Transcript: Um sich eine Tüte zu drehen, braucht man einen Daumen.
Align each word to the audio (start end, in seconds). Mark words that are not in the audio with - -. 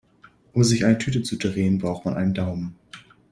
Um 0.53 0.63
sich 0.63 0.83
eine 0.83 0.97
Tüte 0.97 1.21
zu 1.21 1.35
drehen, 1.35 1.77
braucht 1.77 2.05
man 2.05 2.15
einen 2.15 2.33
Daumen. 2.33 2.73